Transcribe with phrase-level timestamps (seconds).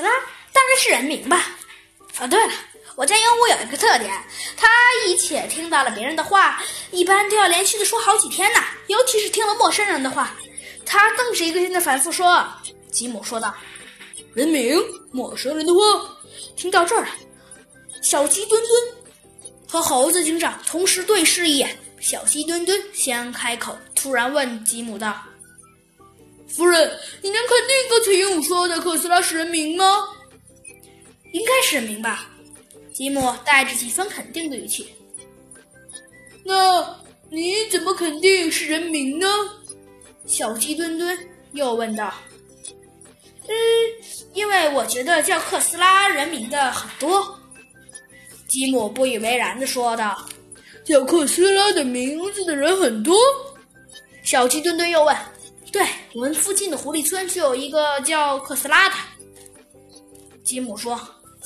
[0.00, 0.10] 斯拉
[0.50, 1.46] 大概是人名吧？
[2.20, 2.52] 哦，对了，
[2.96, 4.10] 我家鹦鹉有一个特点，
[4.56, 4.66] 它
[5.06, 8.60] 一且听到了别人的话，一般都要连续的说好几天呢。
[8.86, 10.34] 尤其是听了陌生人的话，
[10.86, 12.48] 它更是一个劲的反复说。
[12.90, 13.54] 吉姆说道
[14.32, 14.80] ：“人名，
[15.12, 15.80] 陌生人的话。”
[16.56, 17.06] 听到这儿，
[18.02, 18.72] 小鸡墩墩
[19.68, 21.78] 和猴子警长同时对视一眼。
[22.00, 25.14] 小鸡墩墩先开口，突然问吉姆道。
[26.54, 29.84] 夫人，你能肯定刚才鹦鹉说的特斯拉是人名吗？
[31.32, 32.28] 应该是人名吧。
[32.92, 34.88] 吉姆带着几分肯定的语气。
[36.44, 37.00] 那
[37.30, 39.26] 你怎么肯定是人名呢？
[40.26, 41.16] 小鸡墩墩
[41.52, 42.12] 又问道。
[43.46, 43.54] 嗯，
[44.34, 47.38] 因为我觉得叫克斯拉人名的很多。
[48.48, 50.26] 吉姆不以为然的说道。
[50.84, 53.16] 叫克斯拉的名字的人很多。
[54.24, 55.16] 小鸡墩墩又问。
[55.72, 58.94] 对我们附近的狐狸村就有一个叫克斯拉的。
[60.42, 60.98] 吉姆说：“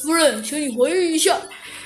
[0.03, 1.39] 夫人，请你回忆一下，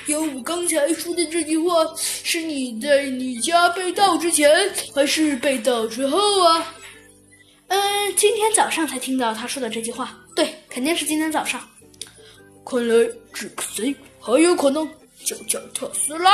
[0.07, 4.49] 鹦鹉刚才说的这句话是你在你家被盗之前，
[4.95, 6.73] 还是被盗之后啊
[7.67, 10.17] ？”“嗯，今天早上才听到他说的这句话。
[10.35, 11.61] 对，肯定是今天早上。
[12.65, 12.93] 看来
[13.33, 14.87] 这个贼很有可能
[15.25, 16.31] 就叫特斯拉。”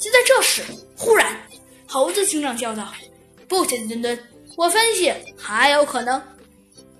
[0.00, 0.62] 就在这时，
[0.96, 1.36] 忽然，
[1.86, 2.90] 猴子警长叫道。
[3.48, 4.18] 不，小鸡墩墩，
[4.56, 6.22] 我分析还有可能，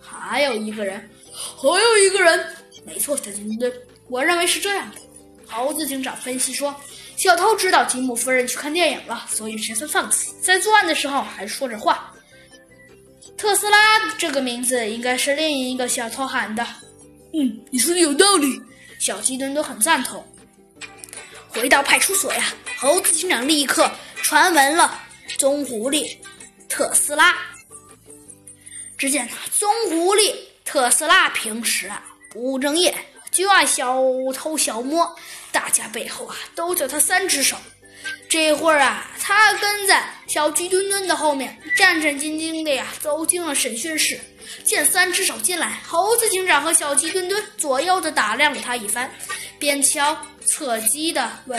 [0.00, 3.72] 还有一个人，还有一个人，没错，小鸡墩墩，
[4.08, 4.96] 我认为是这样的。
[5.46, 6.74] 猴子警长分析说，
[7.16, 12.12] 小偷知道吉姆夫人去看电影了，所以十分放肆，在作案的时候还说着话。
[13.36, 13.78] 特斯拉
[14.16, 16.66] 这个名字应该是另一个小偷喊的。
[17.33, 18.60] 嗯，你说的有道理，
[18.98, 20.24] 小鸡墩墩很赞同。
[21.48, 25.00] 回到派出所呀，猴子警长立刻传闻了
[25.38, 26.16] 棕狐狸。
[26.69, 27.34] 特斯拉，
[28.97, 32.94] 只见棕狐狸特斯拉平时啊不务正业，
[33.30, 33.97] 就爱小
[34.34, 35.16] 偷小摸，
[35.50, 37.56] 大家背后啊都叫他三只手。
[38.29, 44.20] 这会儿啊，他跟在小鸡墩墩的后面，战战兢兢的呀走进了审讯室。
[44.64, 49.11] 见三只手进来，猴子警长和小鸡墩墩左右的打量了他一番，
[49.58, 51.58] 边敲侧击的问：“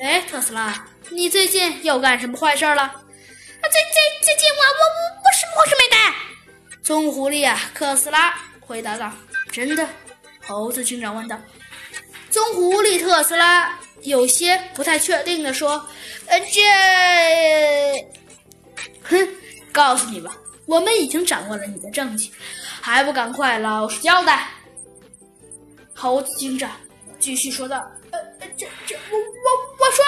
[0.00, 3.02] 哎，特斯拉，你最近又干什么坏事了？”
[3.72, 5.96] 这这这这我我我我什么坏事没干？
[6.82, 9.10] 棕狐狸啊，特斯拉回答道
[9.50, 9.88] ：“真的？”
[10.46, 11.40] 猴子警长问道。
[12.28, 15.86] 棕狐狸特斯拉有些不太确定的说
[16.26, 16.60] ：“呃，这……
[19.02, 19.28] 哼，
[19.72, 22.30] 告诉你吧，我们已经掌握了你的证据，
[22.80, 24.48] 还不赶快老实交代？”
[25.94, 26.70] 猴子警长
[27.18, 27.78] 继续说道
[28.12, 30.04] ：“呃呃，这这我我我说。”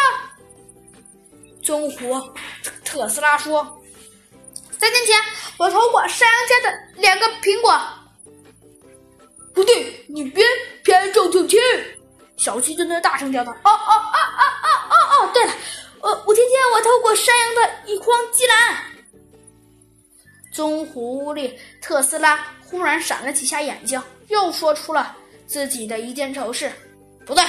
[1.63, 2.21] 棕狐
[2.95, 3.61] 特斯拉说
[4.79, 5.17] ：“三天前，
[5.59, 7.77] 我偷过山羊家的两个苹果。”
[9.53, 10.45] 不对，你别
[10.85, 11.61] 偏重听听！
[12.37, 15.31] 小鸡墩墩大声叫道：“哦哦哦哦哦哦哦！
[15.35, 15.53] 对了，
[16.03, 18.77] 呃，五天前我偷过山羊的一筐鸡蛋。”
[20.55, 25.17] 棕狐狸特斯拉忽然闪了几下眼睛，又说出了
[25.49, 26.71] 自己的一件丑事。
[27.27, 27.43] 不对，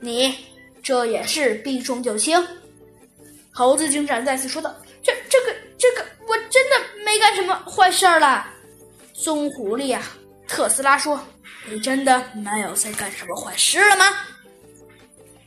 [0.00, 0.34] 你
[0.82, 2.42] 这也是避重就轻。
[3.56, 8.44] 猴子警长再次说道：“这、这个、这个，我真的没干什么坏事儿了。”
[9.14, 10.02] 棕狐狸啊，
[10.48, 11.24] 特斯拉说
[11.70, 14.04] ：“你真的没有在干什么坏事了吗？”